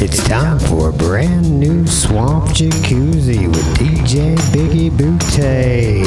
[0.00, 6.04] It's time for a brand new Swamp Jacuzzi with DJ Biggie Boutte.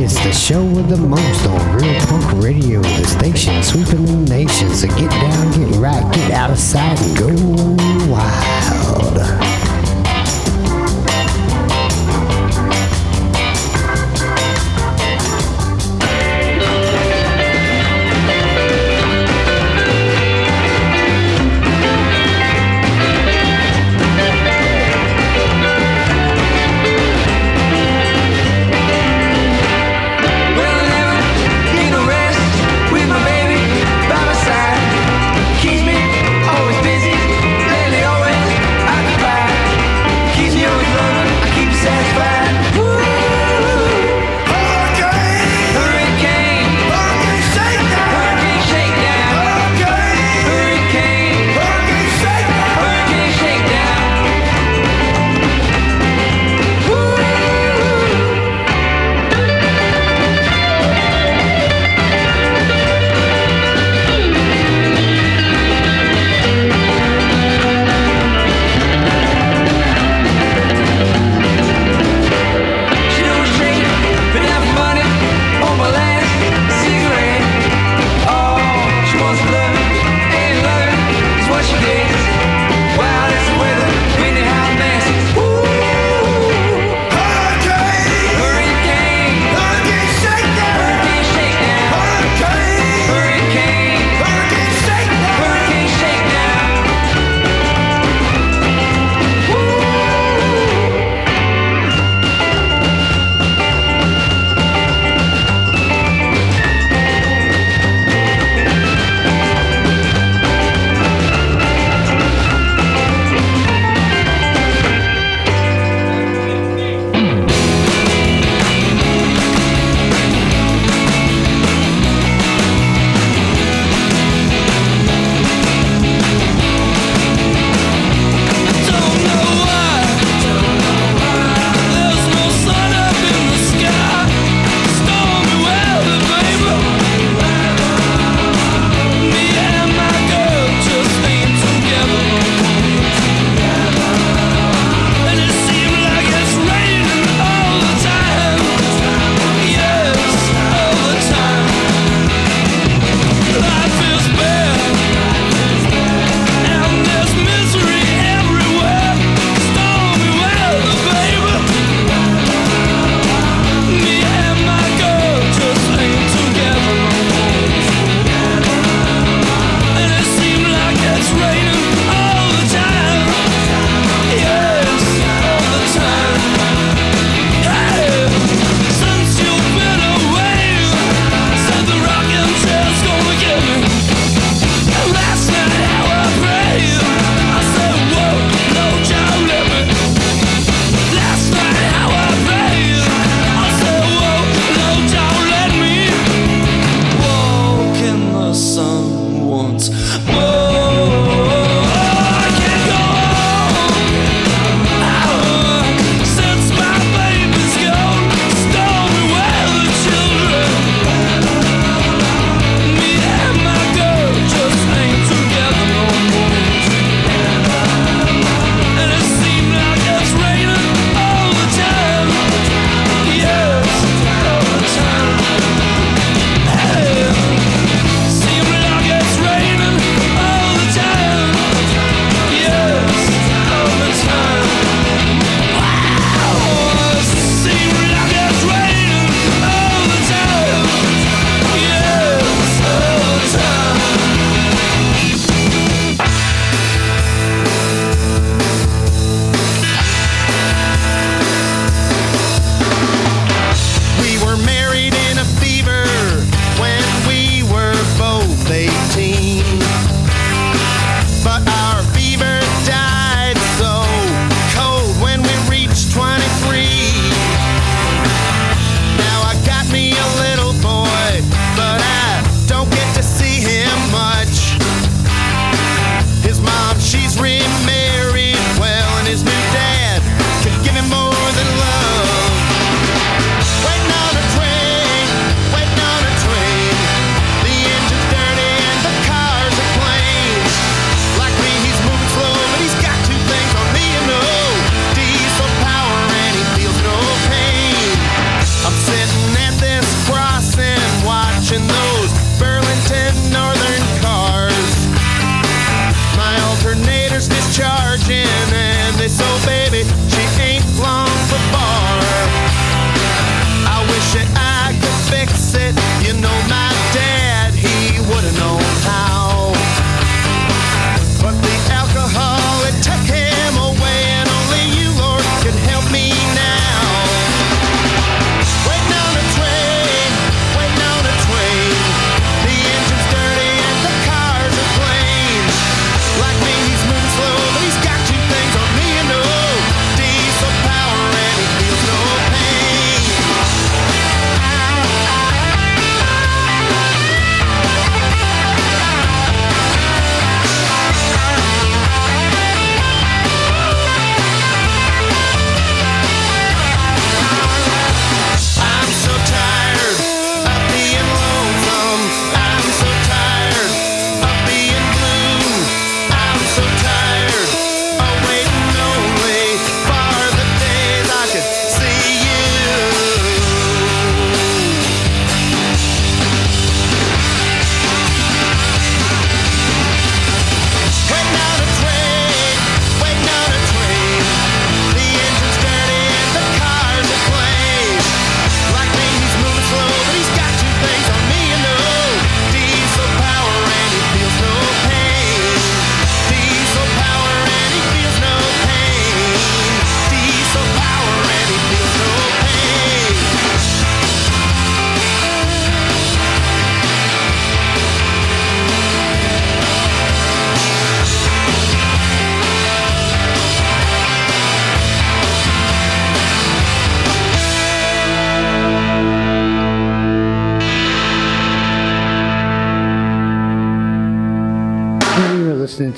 [0.00, 4.70] It's the show with the most on Real Punk Radio, the station sweeping the nation.
[4.70, 9.81] So get down, get right, get out of sight, and go wild.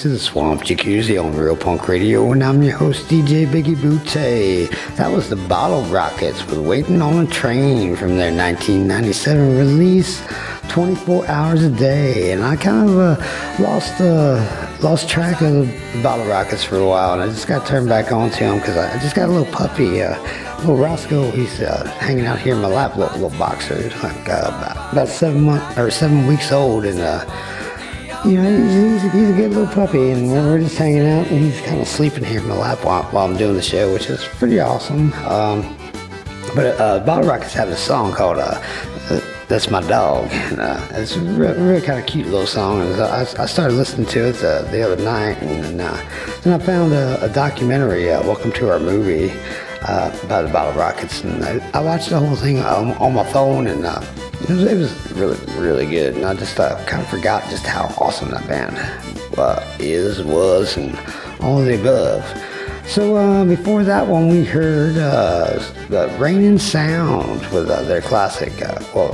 [0.05, 4.71] To the Swamp Jacuzzi on Real Punk Radio, and I'm your host, DJ Biggie Butte.
[4.97, 10.23] That was the Bottle Rockets with Waiting on a Train from their 1997 release,
[10.69, 12.33] 24 Hours a Day.
[12.33, 16.87] And I kind of uh, lost uh, lost track of the Bottle Rockets for a
[16.87, 19.33] while, and I just got turned back on to them because I just got a
[19.33, 20.03] little puppy.
[20.03, 20.21] Uh,
[20.59, 24.29] little Roscoe, he's uh, hanging out here in my lap, little, little boxer, He's like
[24.29, 27.25] uh, about, about seven months or seven weeks old, and uh,
[28.25, 31.61] you know, he's, he's, a good little puppy, and we're just hanging out, and he's
[31.61, 34.25] kind of sleeping here in my lap while, while I'm doing the show, which is
[34.25, 35.13] pretty awesome.
[35.25, 35.77] Um,
[36.55, 38.63] but uh, Bottle Rockets have a song called uh,
[39.11, 42.81] uh, "That's My Dog," and uh, it's a really, really kind of cute little song.
[42.81, 46.03] And I, I started listening to it uh, the other night, and uh,
[46.43, 49.33] then I found a, a documentary, uh, "Welcome to Our Movie."
[49.87, 53.23] Uh, by the Bottle Rockets, and I, I, watched the whole thing on, on my
[53.23, 54.01] phone, and uh,
[54.45, 56.17] it, was, it, was, really, really good.
[56.17, 58.77] And I just uh, kind of forgot just how awesome that band
[59.39, 60.99] uh, is, was, and
[61.41, 62.23] all of the above.
[62.87, 65.59] So uh, before that one, we heard uh,
[65.89, 68.53] the Reigning Sound with their classic,
[68.95, 69.13] well,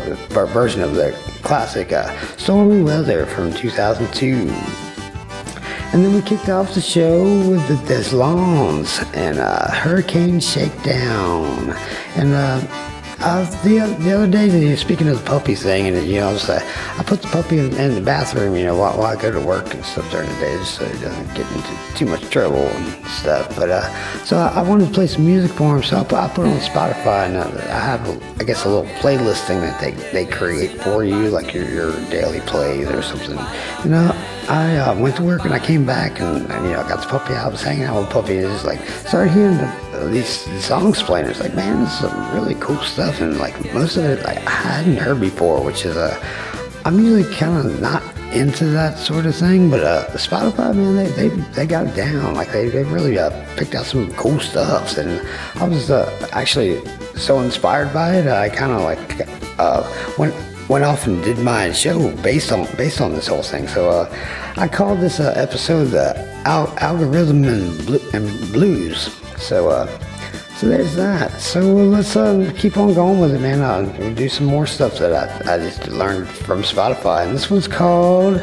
[0.49, 1.13] version of their
[1.43, 1.93] classic
[2.37, 4.49] Stormy Weather from 2002.
[5.93, 11.71] And then we kicked off the show with the Deslondes and uh, Hurricane Shakedown.
[12.17, 12.33] And
[13.23, 16.61] uh, the, the other day, speaking of the puppy thing, and you know, I, uh,
[16.99, 19.41] I put the puppy in, in, the bathroom, you know, while, while, I go to
[19.41, 22.67] work and stuff during the day, just so he doesn't get into too much trouble
[22.67, 23.55] and stuff.
[23.57, 26.19] But uh, so I, I, wanted to play some music for him, so I put,
[26.19, 29.61] I put it on Spotify, and uh, I have, I guess, a little playlist thing
[29.61, 33.39] that they, they create for you, like your, your daily plays or something.
[33.85, 34.20] You know,
[34.51, 37.03] I uh, went to work and I came back and, and, you know I got
[37.03, 37.35] the puppy.
[37.35, 41.01] I was hanging out with the puppy and just like started hearing the, these, songs
[41.01, 41.27] playing.
[41.27, 44.39] It's like man, this is some really cool stuff and like most of it like
[44.39, 46.15] I hadn't heard before, which is a.
[46.15, 46.27] Uh,
[46.85, 48.03] I'm usually kind of not
[48.33, 52.35] into that sort of thing, but uh, Spotify man, they, they they got it down.
[52.35, 55.25] Like they they really uh, picked out some cool stuff, and
[55.61, 58.27] I was uh, actually so inspired by it.
[58.27, 59.29] I kind of like
[59.61, 59.89] uh,
[60.19, 60.35] went
[60.71, 63.67] went off and did my show based on based on this whole thing.
[63.67, 64.17] So uh,
[64.57, 69.13] I called this uh, episode the Al- algorithm and, and blues.
[69.37, 69.87] So uh,
[70.57, 71.41] so there's that.
[71.41, 73.63] So let's uh, keep on going with it, man.
[73.63, 77.69] I'll do some more stuff that I, I just learned from Spotify, and this one's
[77.69, 78.41] called.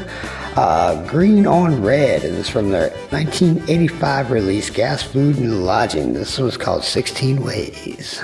[0.57, 6.13] Uh, Green on Red, and it's from their 1985 release, Gas, Food, and Lodging.
[6.13, 8.23] This one's called 16 Ways.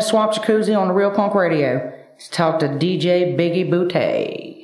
[0.00, 1.92] Swamp Jacuzzi on the Real Punk Radio.
[2.30, 4.55] Talk to DJ Biggie Boutte.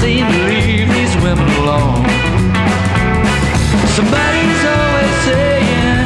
[0.00, 2.04] seem to leave these women alone.
[3.96, 6.00] Somebody's always saying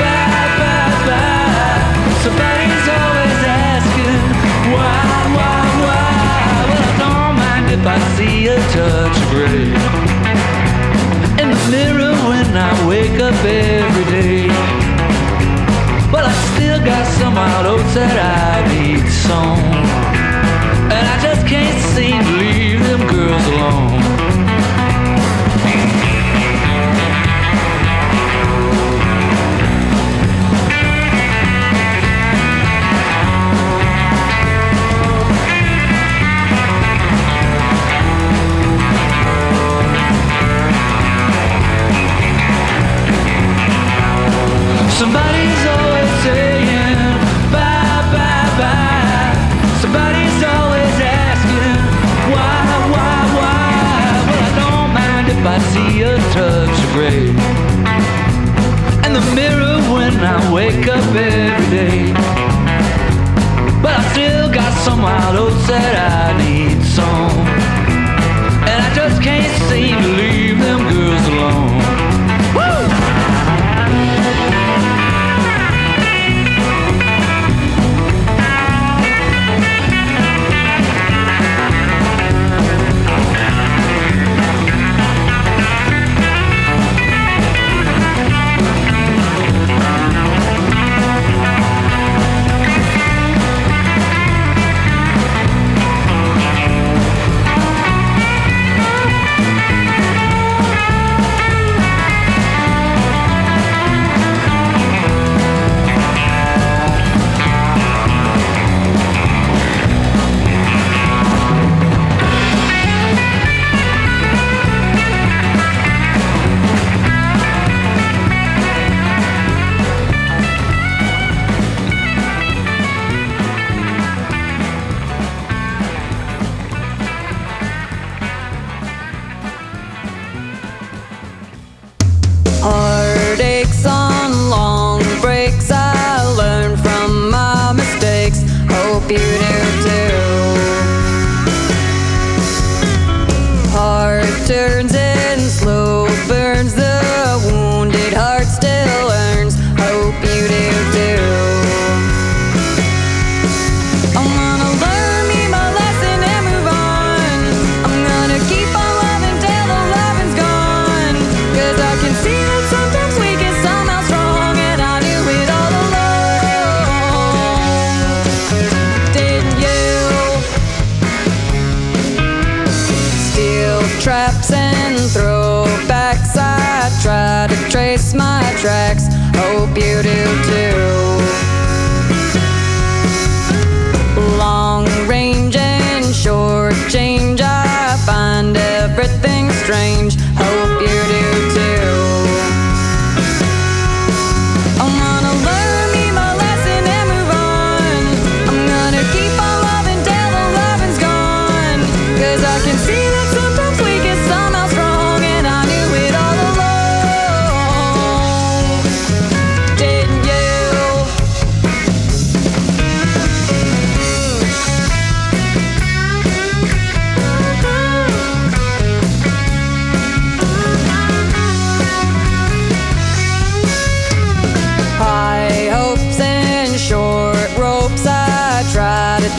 [0.00, 1.82] bye, bye, bye.
[2.24, 3.38] Somebody's always
[3.74, 4.22] asking
[4.74, 5.02] why,
[5.36, 6.06] why, why.
[6.68, 9.66] Well, I don't mind if I see a touch of gray
[11.42, 14.46] in the mirror when I wake up every day.
[16.12, 20.11] Well, I still got some wild oats that I need eaten.
[23.74, 24.11] Oh.
[55.44, 57.28] I see a touch of gray.
[59.04, 62.12] And the mirror when I wake up every day.
[63.82, 67.46] But I still got some wild oats that I need some.
[68.70, 70.41] And I just can't seem to leave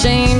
[0.03, 0.32] change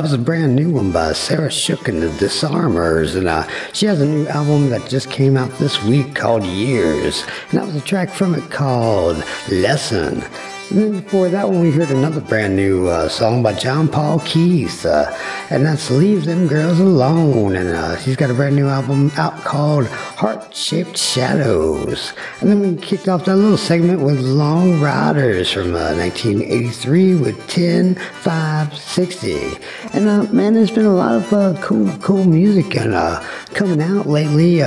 [0.00, 3.16] That was a brand new one by Sarah Shook and the Disarmers.
[3.16, 7.22] And uh, she has a new album that just came out this week called Years.
[7.50, 10.24] And that was a track from it called Lesson.
[10.70, 14.20] And then before that one, we heard another brand new uh, song by John Paul
[14.20, 14.86] Keith.
[14.86, 15.12] Uh,
[15.50, 17.56] and that's Leave Them Girls Alone.
[17.56, 22.12] And uh, he's got a brand new album out called Heart Shaped Shadows.
[22.40, 27.48] And then we kicked off that little segment with Long Riders from uh, 1983 with
[27.48, 29.58] 10 5 60.
[29.92, 33.20] And uh, man, there's been a lot of uh, cool, cool music and uh,
[33.54, 34.62] coming out lately.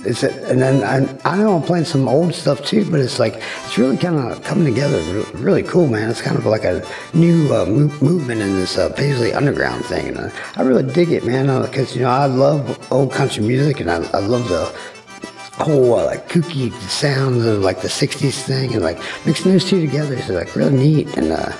[0.00, 3.18] Uh, it's and then I, I know I'm playing some old stuff too, but it's
[3.18, 3.34] like
[3.64, 6.10] it's really kind of coming together, re- really cool, man.
[6.10, 10.08] It's kind of like a new uh, move, movement in this uh, Paisley Underground thing,
[10.08, 11.46] and uh, I really dig it, man.
[11.62, 14.66] Because you know I love old country music, and I, I love the
[15.62, 19.80] whole uh, like kooky sounds of like the '60s thing, and like mixing those two
[19.80, 21.16] together is like really neat.
[21.16, 21.52] And uh,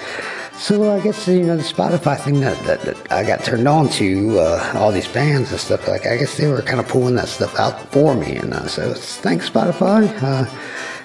[0.61, 3.89] So I guess you know the Spotify thing that, that, that I got turned on
[3.93, 7.15] to uh, all these bands and stuff like I guess they were kind of pulling
[7.15, 10.07] that stuff out for me and uh, so thanks Spotify.
[10.23, 10.45] Uh,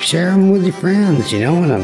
[0.01, 1.63] share them with your friends, you know.
[1.63, 1.83] And um,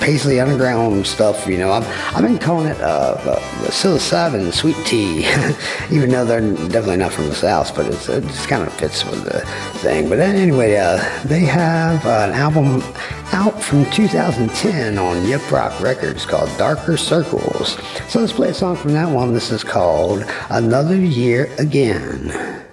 [0.00, 1.72] Paisley Underground stuff, you know.
[1.72, 5.26] I've, I've been calling it uh, uh, psilocybin sweet tea,
[5.90, 9.04] even though they're definitely not from the South, but it's, it just kind of fits
[9.04, 9.40] with the
[9.80, 10.08] thing.
[10.08, 12.82] But anyway, uh, they have an album
[13.32, 17.76] out from 2010 on Yep Roc Records called Darker Circles.
[18.08, 19.34] So let's play a song from that one.
[19.34, 22.65] This is called Another Year Again.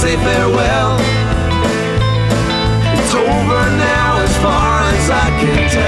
[0.00, 0.96] Say farewell.
[2.96, 5.79] It's over now as far as I can tell.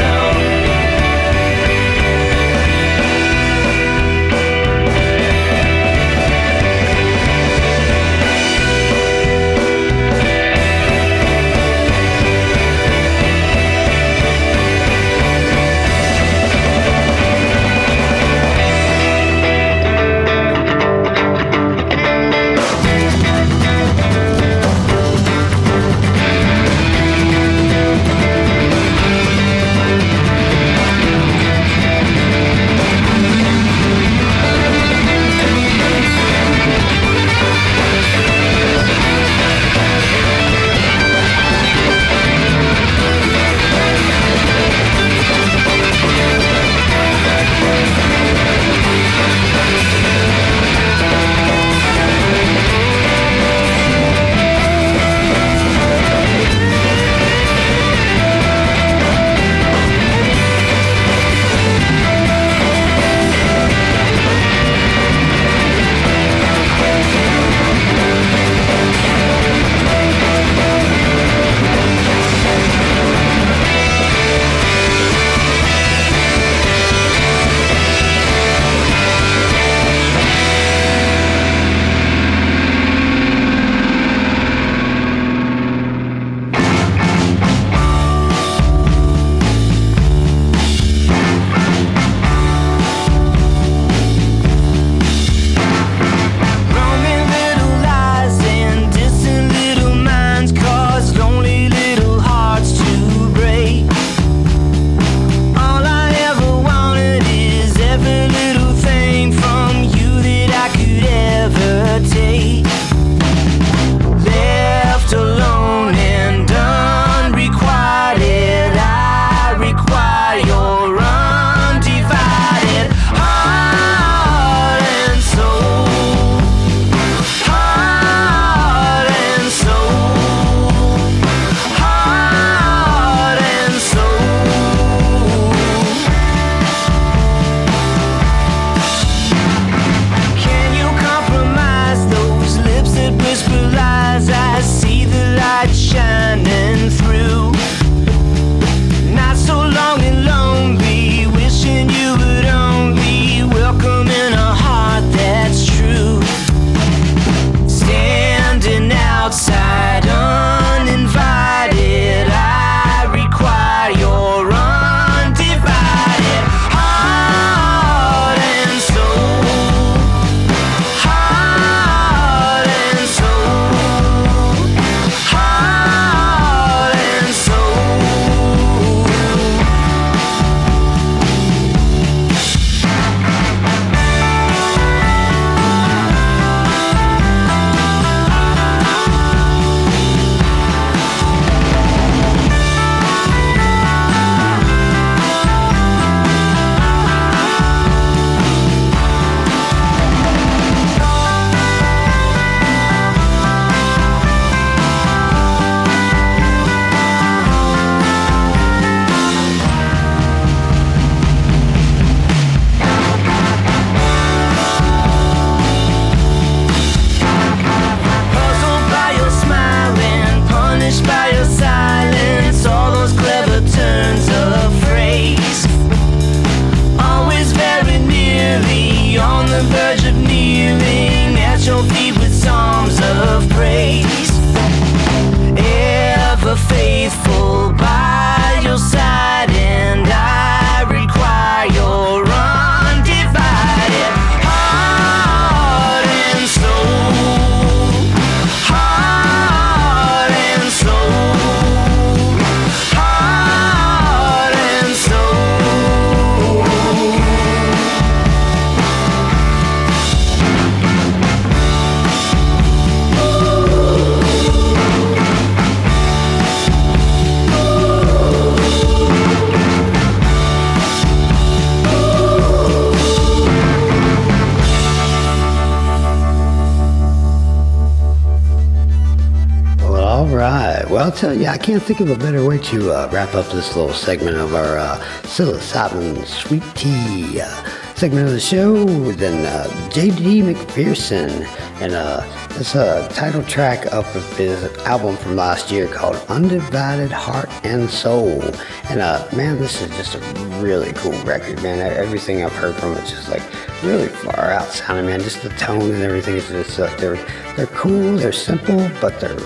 [281.62, 284.78] Can't think of a better way to uh, wrap up this little segment of our
[284.78, 290.42] uh, psilocybin sweet tea uh, segment of the show than uh, J.D.
[290.42, 291.46] McPherson.
[291.80, 292.26] And uh,
[292.58, 294.04] this uh, title track of
[294.36, 298.42] his album from last year called Undivided Heart and Soul.
[298.90, 300.18] And uh, man, this is just a
[300.60, 301.78] really cool record, man.
[301.78, 303.42] Everything I've heard from it's just like
[303.84, 305.20] really far out sounding, man.
[305.20, 309.38] Just the tone and everything is just like they're they're cool, they're simple, but they're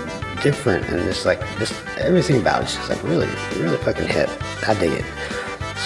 [0.46, 3.28] different and just like just everything about it's just like really
[3.59, 4.30] really fucking hip.
[4.68, 5.04] I dig it.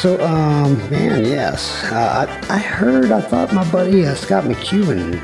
[0.03, 1.85] So, um, man, yes.
[1.93, 5.19] Uh, I, I heard, I thought my buddy uh, Scott McEwen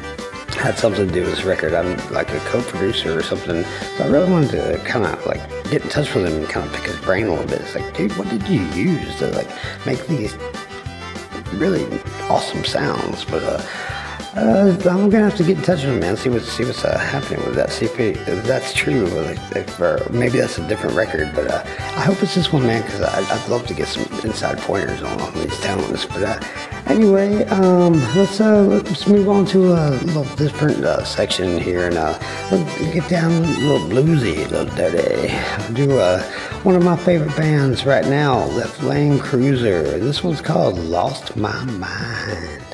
[0.56, 1.72] had something to do with this record.
[1.72, 3.64] I'm like a co-producer or something.
[3.96, 6.66] So I really wanted to kind of like get in touch with him and kind
[6.66, 7.60] of pick his brain a little bit.
[7.60, 9.48] It's like, dude, what did you use to like
[9.86, 10.36] make these
[11.54, 11.86] really
[12.28, 13.24] awesome sounds?
[13.24, 13.62] But uh,
[14.36, 16.16] uh, I'm gonna have to get in touch with him, man.
[16.16, 17.70] See what's see what's uh, happening with that.
[17.70, 19.06] See if, that's true.
[19.06, 21.32] Like, if, or maybe that's a different record.
[21.34, 24.58] But uh, I hope it's this one, man, because I'd love to get some inside
[24.58, 26.04] pointers on all these talents.
[26.04, 26.40] But uh,
[26.84, 31.94] anyway, um, let's uh, let's move on to a little different uh, section here, and
[31.94, 35.30] let's get down a little bluesy, a little dirty.
[35.32, 35.98] I'll do
[36.62, 39.98] one of my favorite bands right now, Left Lane Cruiser.
[39.98, 42.66] This one's called "Lost My Mind."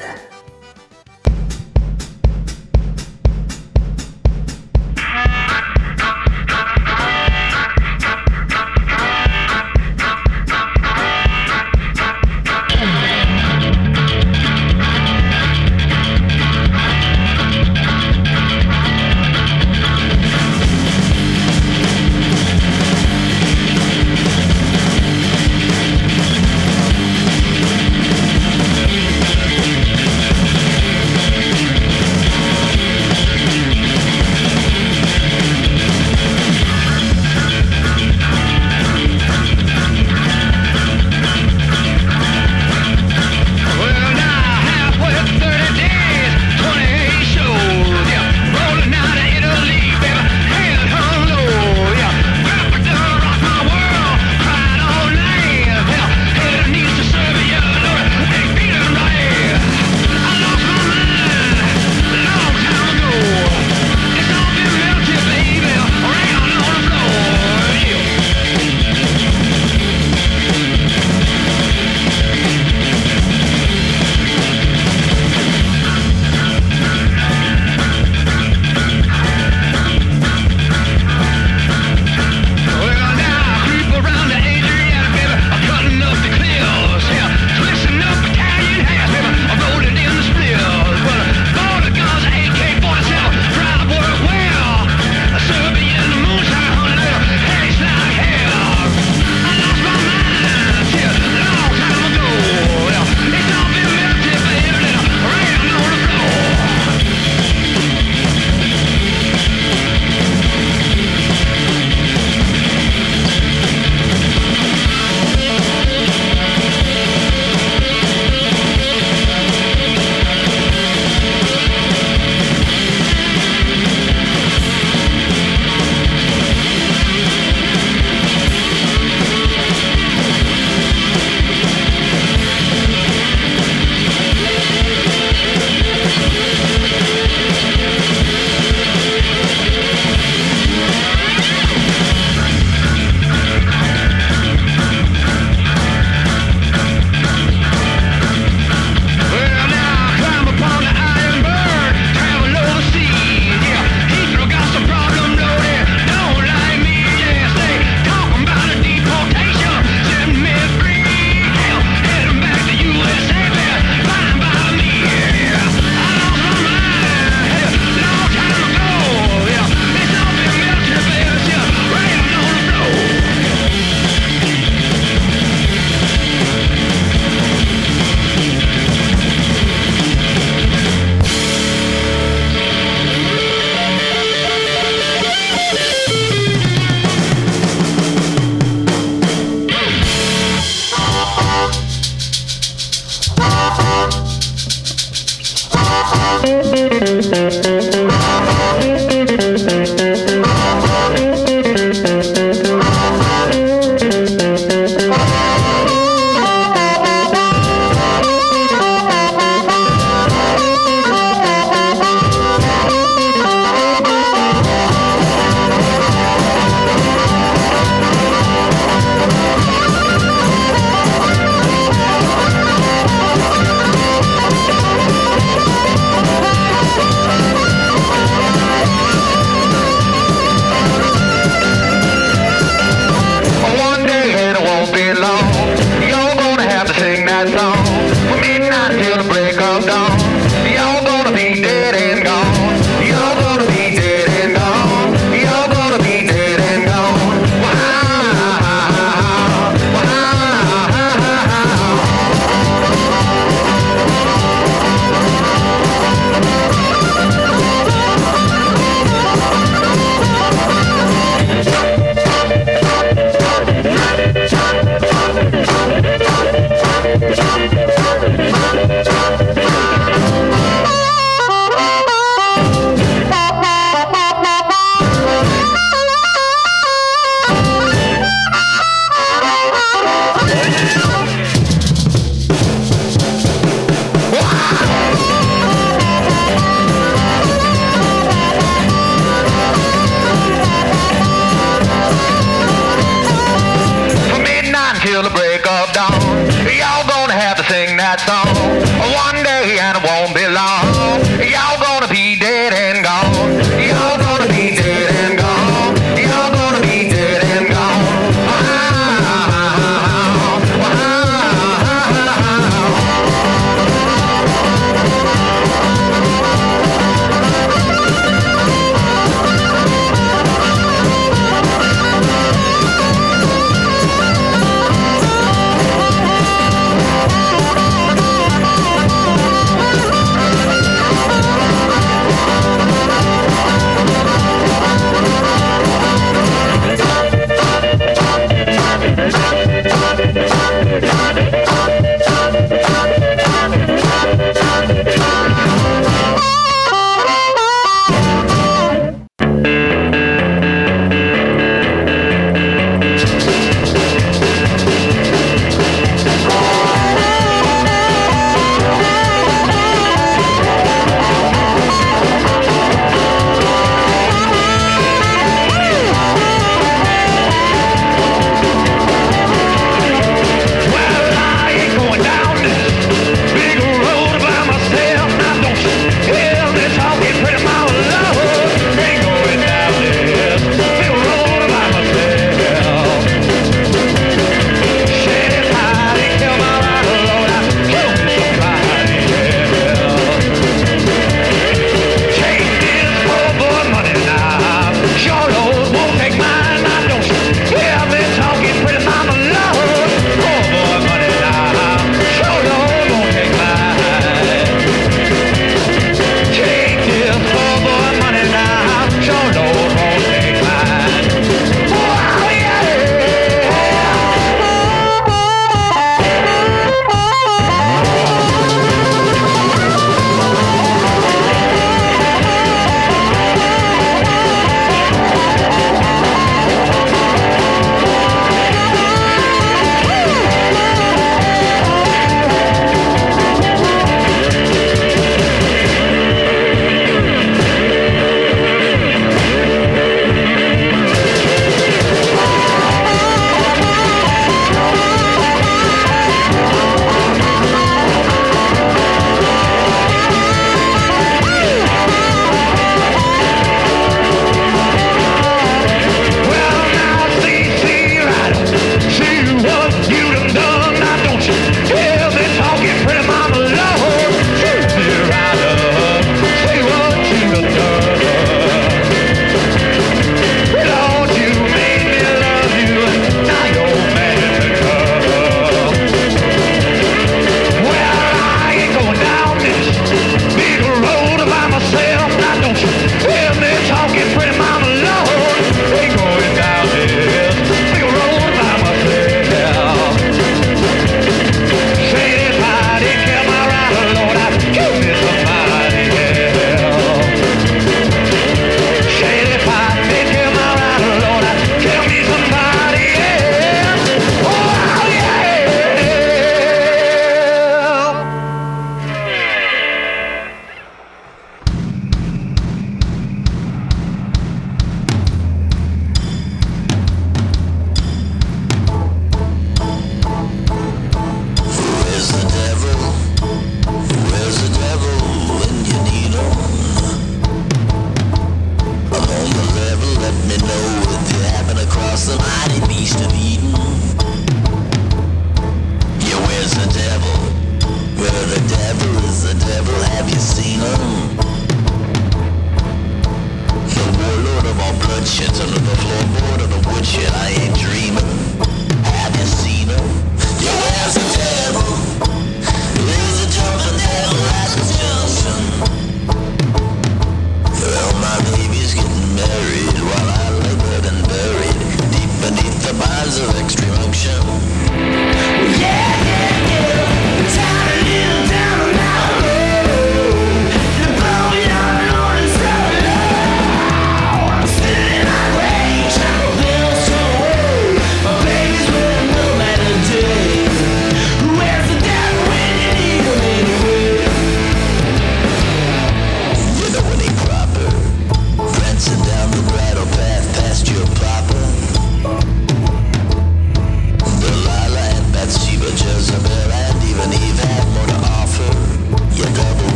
[558.91, 561.79] getting married while I labored and buried
[562.11, 564.52] deep beneath the bonds of extreme unction.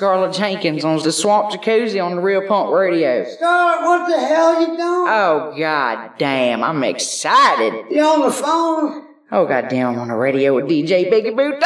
[0.00, 3.22] Scarlett Jenkins on the Swamp Jacuzzi on the Real Punk Radio.
[3.28, 4.78] Scarlett, what the hell you doing?
[4.78, 7.84] Oh, god damn, I'm excited.
[7.90, 9.04] You on the phone?
[9.30, 11.60] Oh, god damn, I'm on the radio with DJ Biggie Boot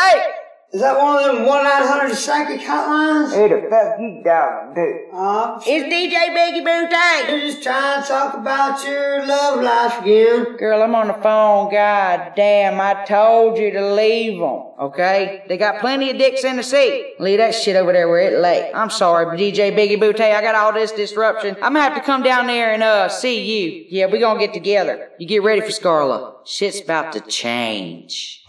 [0.74, 3.32] Is that one of them 1-900 psychic hotlines?
[3.32, 5.16] Who the fuck you talking to?
[5.16, 6.90] Uh, It's DJ Biggie Boot
[7.30, 10.56] you're just trying to talk about your love life again.
[10.56, 11.70] Girl, I'm on the phone.
[11.70, 14.62] God damn, I told you to leave them.
[14.80, 15.44] Okay?
[15.46, 17.20] They got plenty of dicks in the seat.
[17.20, 18.72] Leave that shit over there where it lay.
[18.74, 20.34] I'm sorry, DJ Biggie Bootay.
[20.34, 21.54] I got all this disruption.
[21.62, 23.86] I'm gonna have to come down there and uh see you.
[23.90, 25.10] Yeah, we gonna get together.
[25.20, 26.44] You get ready for Scarla.
[26.44, 28.44] Shit's about to change.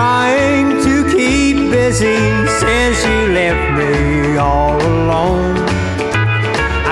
[0.00, 2.22] Trying to keep busy
[2.62, 5.52] since you left me all alone.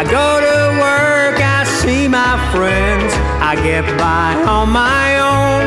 [0.00, 3.10] I go to work, I see my friends,
[3.50, 5.64] I get by on my own.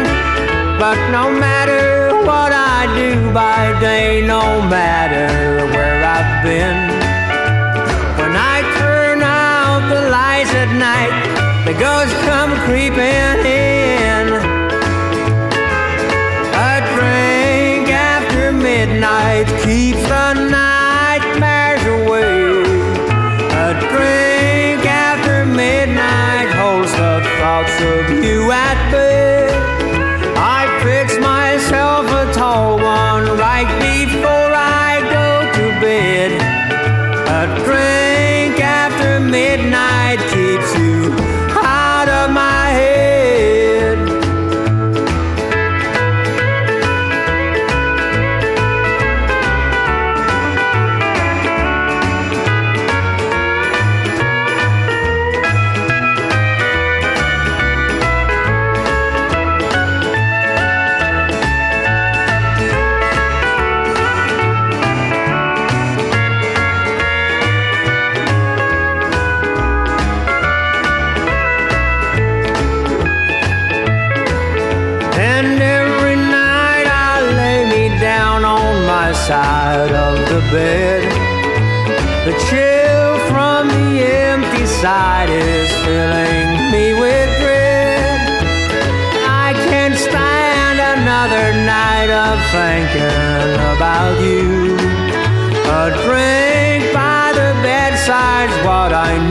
[0.84, 4.46] But no matter what I do by day, no
[4.78, 5.26] matter
[5.74, 6.80] where I've been,
[8.20, 11.16] when I turn out the lights at night,
[11.66, 13.71] the ghosts come creeping in.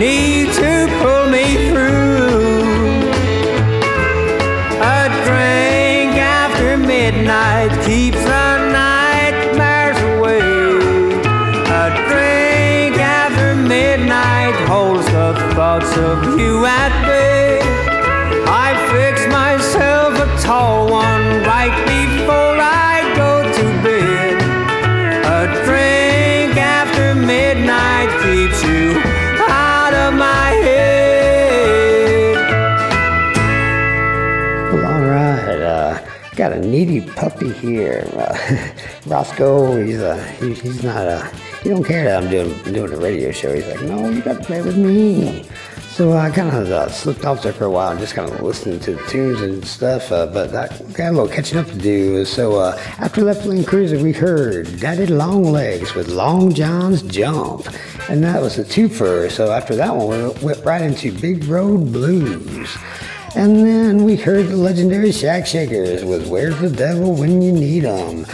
[0.01, 0.70] Need to
[36.85, 38.09] needy puppy here.
[39.07, 41.23] Roscoe, he's uh, he, he's not uh,
[41.63, 43.55] he don't care that I'm doing doing a radio show.
[43.55, 45.45] He's like, no, you got to play with me.
[45.91, 48.41] So I kind of uh, slipped off there for a while, and just kind of
[48.41, 50.11] listening to the tunes and stuff.
[50.11, 52.25] Uh, but I got a little catching up to do.
[52.25, 57.67] So uh, after Left Lane Cruiser, we heard Daddy Long Legs with Long John's Jump,
[58.09, 59.31] and that was a twofer.
[59.31, 62.79] So after that one, we went right into Big Road Blues.
[63.37, 67.85] And then we heard the legendary Shack Shakers with Where's the Devil When You Need
[67.85, 68.27] 'Em.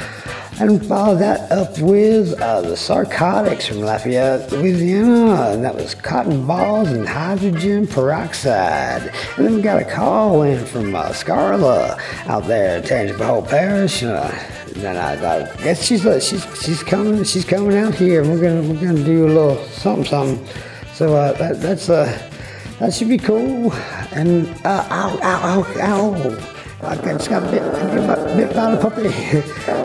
[0.59, 6.47] And followed that up with uh, the Sarcotics from Lafayette, Louisiana, and that was cotton
[6.47, 9.13] balls and hydrogen peroxide.
[9.37, 14.03] And then we got a call in from uh, Scarla out there in Tangipahoa Parish.
[14.03, 14.35] Uh,
[14.77, 18.41] and I, I guess she's uh, she's she's coming she's coming out here, and we're
[18.41, 20.47] gonna we're gonna do a little something something.
[20.95, 22.31] So uh, that that's uh
[22.79, 23.73] that should be cool.
[24.13, 26.53] And uh, ow ow ow ow.
[26.83, 29.11] I just got bit, bit, bit by the puppy.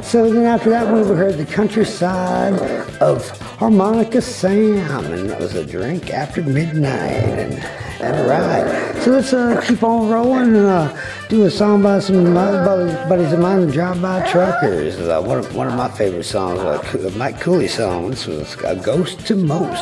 [0.03, 2.53] so then after that we heard the countryside
[3.01, 3.27] of
[3.57, 7.39] Harmonica Sam, and that was a drink after midnight.
[7.39, 7.53] And,
[8.01, 9.03] and right.
[9.03, 12.51] So let's uh, keep on rolling and uh, do a song by some of my
[13.07, 14.99] buddies, of mine, the Drive-By Truckers.
[14.99, 18.09] Uh, one, of, one of my favorite songs, uh, uh, Mike Cooley song.
[18.11, 19.81] This was A Ghost to Most.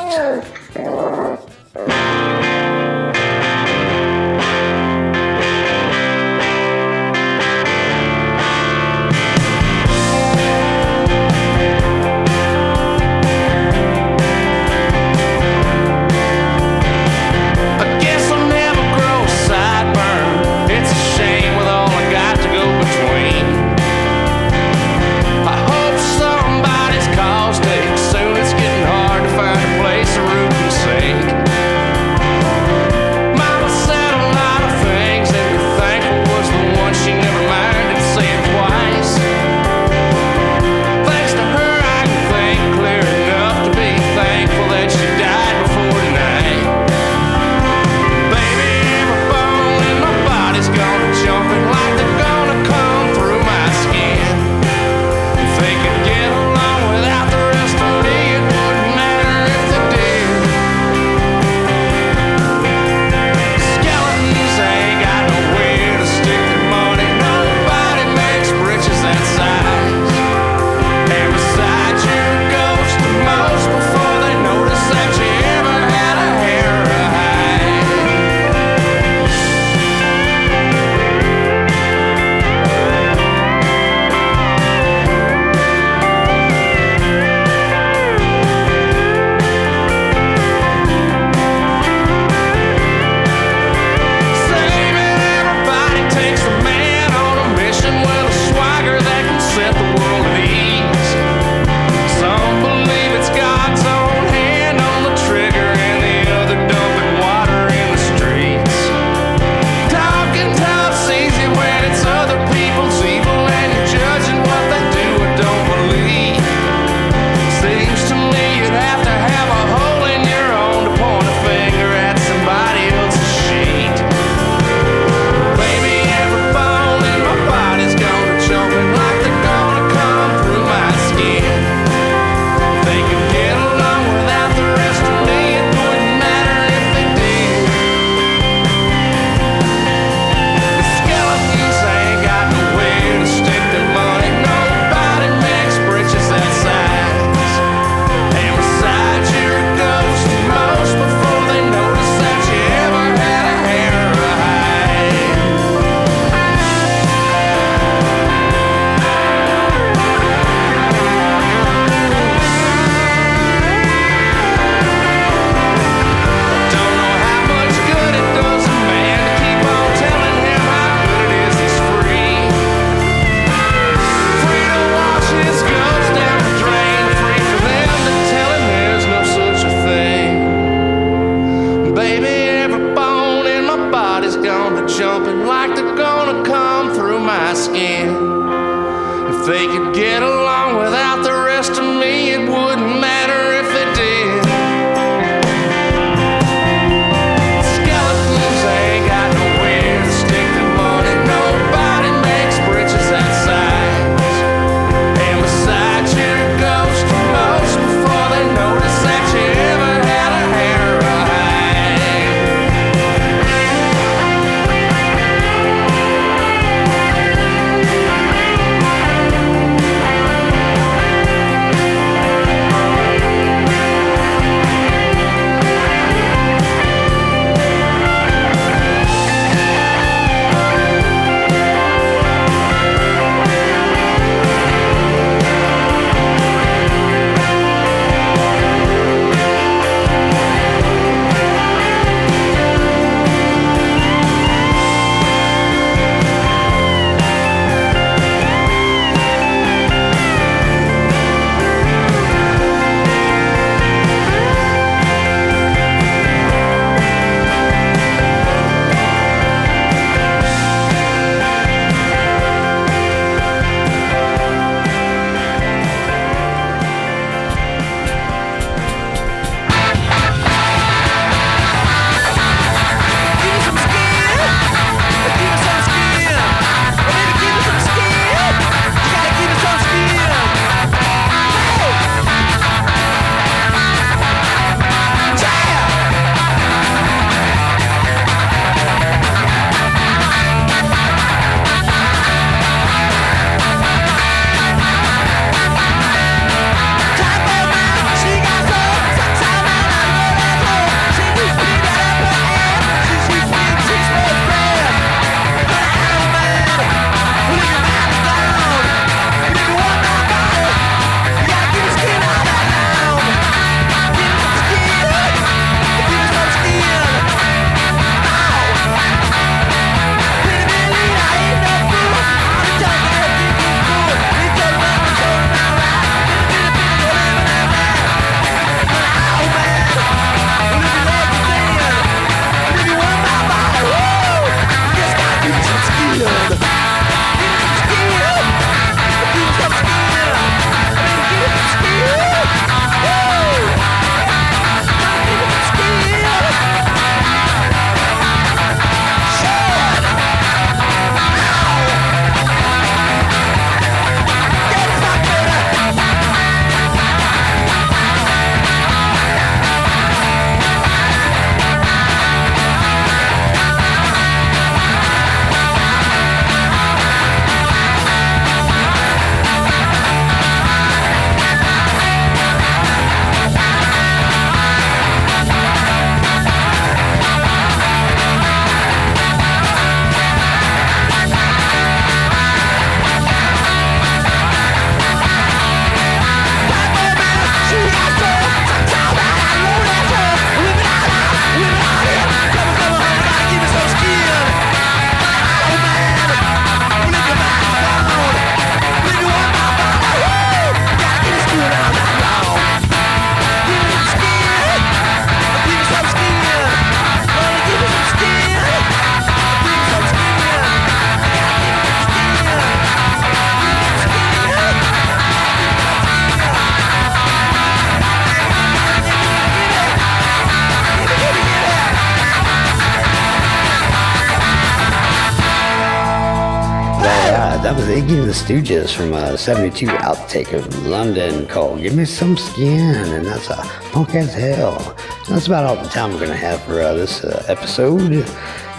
[428.44, 433.56] Stooges from a 72 outtake of London called Give Me Some Skin, and that's a
[433.92, 434.96] punk as hell.
[435.30, 438.12] That's about all the time we're going to have for uh, this uh, episode.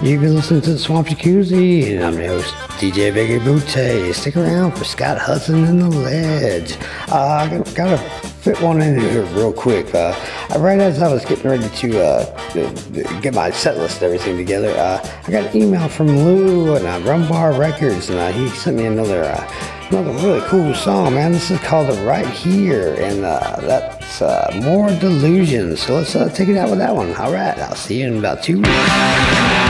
[0.03, 4.15] You've been listening to the Swamp Jacuzzi, and I'm your host, DJ Biggie Butte.
[4.17, 6.77] Stick around for Scott Hudson and the Ledge.
[7.09, 7.99] Uh, I got- gotta
[8.43, 9.95] fit one in here real quick.
[9.95, 10.15] Uh,
[10.59, 14.71] right as I was getting ready to uh, get my set list and everything together,
[14.71, 18.77] uh, I got an email from Lou and uh, Rumbar Records, and uh, he sent
[18.77, 21.33] me another uh, another really cool song, man.
[21.33, 25.83] This is called Right Here, and uh, that's uh, More Delusions.
[25.83, 27.15] So let's uh, take it out with that one.
[27.17, 29.70] All right, I'll see you in about two weeks.